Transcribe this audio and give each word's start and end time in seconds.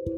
This 0.00 0.08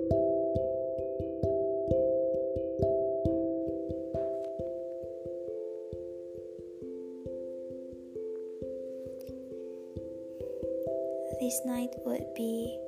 night 11.67 11.91
would 12.07 12.33
be 12.37 12.79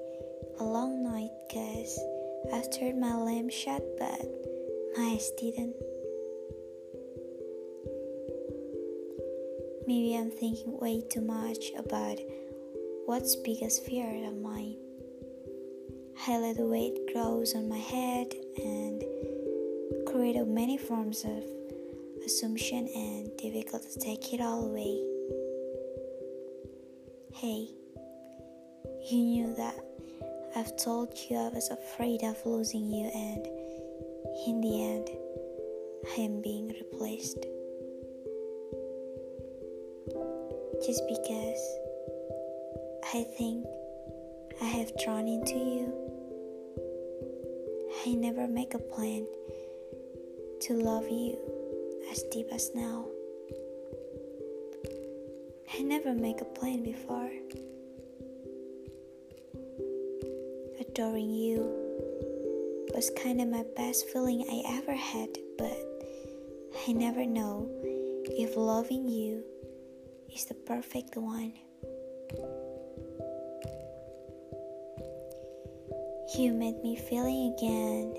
a 0.61 0.65
long 0.65 1.03
night 1.03 1.31
cause 1.51 1.99
after 2.53 2.95
my 2.95 3.17
lamp 3.17 3.51
shut 3.51 3.83
but 3.99 4.23
my 4.97 5.15
eyes 5.15 5.33
didn't. 5.37 5.75
Maybe 9.89 10.17
I'm 10.17 10.31
thinking 10.31 10.79
way 10.79 11.03
too 11.11 11.23
much 11.23 11.73
about 11.77 12.21
what's 13.07 13.35
biggest 13.35 13.85
fear 13.85 14.07
of 14.29 14.37
mine. 14.37 14.84
I 16.27 16.39
let 16.39 16.57
the 16.57 16.65
weight 16.65 17.13
grows 17.13 17.55
on 17.55 17.69
my 17.69 17.77
head 17.77 18.33
and 18.57 19.05
create 20.07 20.43
many 20.47 20.79
forms 20.79 21.23
of 21.23 21.45
assumption 22.25 22.89
and 22.95 23.37
difficult 23.37 23.83
to 23.83 23.99
take 24.01 24.33
it 24.33 24.41
all 24.41 24.65
away. 24.65 25.05
Hey, 27.35 27.69
you 29.11 29.19
knew 29.19 29.55
that 29.57 29.75
I've 30.57 30.75
told 30.79 31.13
you 31.29 31.37
I 31.37 31.51
was 31.51 31.69
afraid 31.69 32.23
of 32.23 32.39
losing 32.47 32.91
you, 32.91 33.11
and 33.15 33.47
in 34.47 34.63
the 34.63 34.83
end, 34.83 35.11
I 36.17 36.21
am 36.23 36.41
being 36.41 36.69
replaced. 36.69 37.45
Just 40.87 41.03
because 41.07 41.79
I 43.13 43.27
think 43.37 43.67
I 44.63 44.65
have 44.65 44.91
drawn 45.05 45.29
into 45.29 45.57
you, 45.57 46.04
I 48.07 48.15
never 48.15 48.47
make 48.47 48.75
a 48.75 48.79
plan 48.79 49.27
to 50.63 50.75
love 50.75 51.09
you 51.09 51.37
as 52.11 52.23
deep 52.31 52.49
as 52.53 52.71
now. 52.75 53.07
I 55.77 55.83
never 55.83 56.13
make 56.15 56.41
a 56.41 56.45
plan 56.45 56.83
before. 56.83 57.31
adoring 60.95 61.29
you 61.29 61.59
was 62.95 63.11
kind 63.21 63.41
of 63.41 63.49
my 63.49 63.65
best 63.75 64.09
feeling 64.11 64.45
I 64.49 64.79
ever 64.79 64.95
had, 64.95 65.29
but 65.59 65.77
I 66.87 66.93
never 66.93 67.27
know 67.27 67.69
if 68.27 68.57
loving 68.57 69.09
you 69.09 69.43
is 70.33 70.45
the 70.45 70.55
perfect 70.55 71.17
one. 71.17 71.53
You 76.37 76.53
made 76.53 76.83
me 76.83 76.97
feeling 76.97 77.55
again. 77.57 78.17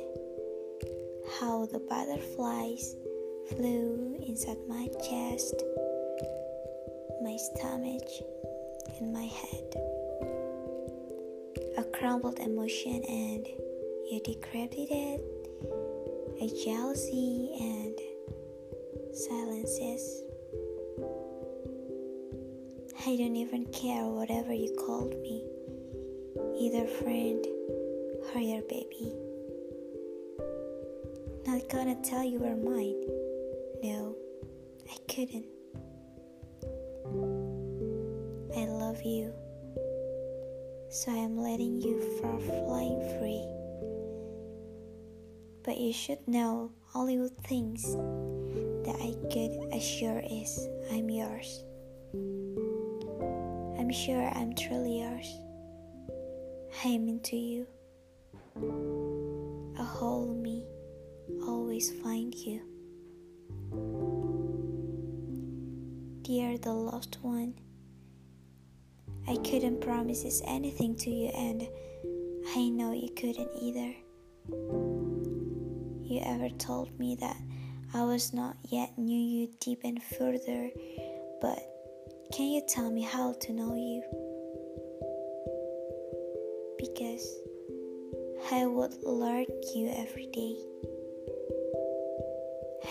How 1.37 1.65
the 1.65 1.79
butterflies 1.79 2.95
flew 3.49 4.15
inside 4.25 4.57
my 4.69 4.87
chest, 5.03 5.61
my 7.21 7.35
stomach, 7.35 8.07
and 8.99 9.11
my 9.11 9.25
head. 9.25 9.75
A 11.77 11.83
crumbled 11.83 12.39
emotion 12.39 13.03
and 13.03 13.45
you 14.09 14.21
decrypted 14.25 14.87
it, 14.91 15.21
a 16.39 16.47
jealousy 16.63 17.49
and 17.59 17.99
silences. 19.13 20.23
I 23.05 23.17
don't 23.17 23.35
even 23.35 23.65
care 23.73 24.05
whatever 24.05 24.53
you 24.53 24.73
called 24.85 25.19
me, 25.21 25.43
either 26.57 26.87
friend 26.87 27.45
your 28.33 28.61
baby. 28.63 29.13
Not 31.45 31.69
gonna 31.69 31.95
tell 32.03 32.23
you 32.23 32.39
were 32.39 32.55
mine. 32.55 33.01
No, 33.83 34.15
I 34.91 34.97
couldn't. 35.07 35.45
I 38.57 38.65
love 38.67 39.01
you 39.03 39.33
so 40.95 41.11
I 41.11 41.15
am 41.15 41.37
letting 41.37 41.81
you 41.81 41.99
far 42.21 42.39
flying 42.39 43.01
free. 43.19 43.45
But 45.63 45.77
you 45.77 45.91
should 45.91 46.25
know 46.25 46.71
all 46.93 47.01
Hollywood 47.01 47.35
thinks 47.43 47.83
that 47.83 48.95
I 49.01 49.13
could 49.27 49.73
assure 49.73 50.23
is 50.31 50.69
I'm 50.89 51.09
yours. 51.09 51.65
I'm 53.77 53.91
sure 53.91 54.31
I'm 54.35 54.55
truly 54.55 54.99
yours. 55.01 55.37
I 56.85 56.87
am 56.87 57.09
into 57.09 57.35
you. 57.35 57.67
A 58.57 59.83
whole 59.83 60.33
me 60.33 60.63
always 61.45 61.91
find 62.01 62.33
you. 62.33 62.61
Dear 66.21 66.57
the 66.57 66.71
lost 66.71 67.17
one, 67.21 67.55
I 69.27 69.35
couldn't 69.37 69.81
promise 69.81 70.41
anything 70.45 70.95
to 70.97 71.09
you, 71.09 71.27
and 71.29 71.67
I 72.55 72.69
know 72.69 72.93
you 72.93 73.09
couldn't 73.17 73.49
either. 73.61 73.93
You 76.07 76.21
ever 76.23 76.49
told 76.57 76.97
me 76.97 77.17
that 77.19 77.35
I 77.93 78.03
was 78.05 78.33
not 78.33 78.55
yet 78.63 78.97
knew 78.97 79.19
you 79.19 79.49
deep 79.59 79.81
and 79.83 80.01
further, 80.01 80.69
but 81.41 81.59
can 82.31 82.45
you 82.45 82.61
tell 82.69 82.89
me 82.89 83.01
how 83.01 83.33
to 83.33 83.51
know 83.51 83.75
you? 83.75 84.01
Because 86.77 87.35
I 88.51 88.67
would 88.67 89.03
learn 89.03 89.45
you 89.73 89.91
every 89.97 90.27
day. 90.27 90.55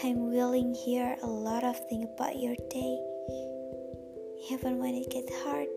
I'm 0.02 0.32
willing 0.32 0.74
hear 0.74 1.16
a 1.22 1.26
lot 1.28 1.62
of 1.62 1.78
things 1.88 2.08
about 2.14 2.36
your 2.40 2.56
day, 2.70 2.98
even 4.50 4.78
when 4.78 4.96
it 4.96 5.08
gets 5.10 5.32
hard. 5.44 5.68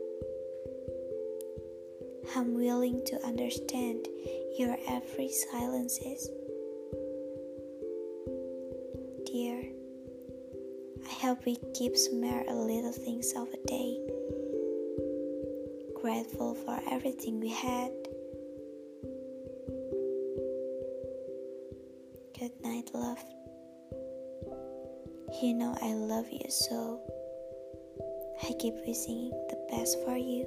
I'm 2.35 2.55
willing 2.55 3.05
to 3.05 3.23
understand 3.23 4.07
your 4.57 4.75
every 4.87 5.29
silences. 5.51 6.27
Dear, 9.27 9.61
I 11.05 11.13
hope 11.21 11.45
we 11.45 11.55
keep 11.75 11.95
somewhere 11.95 12.43
a 12.47 12.55
little 12.55 12.91
things 12.93 13.31
of 13.33 13.47
a 13.53 13.67
day. 13.67 13.99
Grateful 16.01 16.55
for 16.55 16.79
everything 16.89 17.39
we 17.39 17.49
had. 17.49 17.91
Good 22.39 22.51
night, 22.61 22.91
love. 22.93 23.17
You 25.41 25.55
know 25.55 25.75
I 25.81 25.93
love 25.93 26.27
you 26.31 26.49
so. 26.49 27.01
I 28.43 28.53
keep 28.59 28.75
wishing 28.85 29.31
the 29.49 29.57
best 29.71 29.97
for 30.05 30.15
you. 30.15 30.45